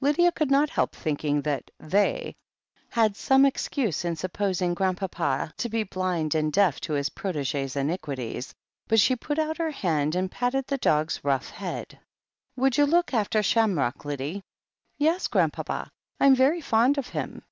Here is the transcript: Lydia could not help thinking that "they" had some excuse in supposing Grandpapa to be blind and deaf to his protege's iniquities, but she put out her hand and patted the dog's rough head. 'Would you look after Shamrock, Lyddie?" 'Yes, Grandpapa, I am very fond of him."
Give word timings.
Lydia 0.00 0.30
could 0.30 0.52
not 0.52 0.70
help 0.70 0.94
thinking 0.94 1.42
that 1.42 1.68
"they" 1.80 2.36
had 2.90 3.16
some 3.16 3.44
excuse 3.44 4.04
in 4.04 4.14
supposing 4.14 4.72
Grandpapa 4.72 5.52
to 5.56 5.68
be 5.68 5.82
blind 5.82 6.36
and 6.36 6.52
deaf 6.52 6.80
to 6.82 6.92
his 6.92 7.08
protege's 7.10 7.74
iniquities, 7.74 8.54
but 8.86 9.00
she 9.00 9.16
put 9.16 9.36
out 9.36 9.56
her 9.58 9.72
hand 9.72 10.14
and 10.14 10.30
patted 10.30 10.68
the 10.68 10.78
dog's 10.78 11.24
rough 11.24 11.50
head. 11.50 11.98
'Would 12.54 12.78
you 12.78 12.86
look 12.86 13.12
after 13.12 13.42
Shamrock, 13.42 14.04
Lyddie?" 14.04 14.44
'Yes, 14.96 15.26
Grandpapa, 15.26 15.90
I 16.20 16.26
am 16.26 16.36
very 16.36 16.60
fond 16.60 16.96
of 16.96 17.08
him." 17.08 17.42